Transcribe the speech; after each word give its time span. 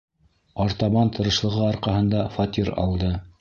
Артабан 0.63 1.11
тырышлығы 1.17 1.61
арҡаһында 1.67 2.25
фатир 2.39 2.73
алды. 2.87 3.13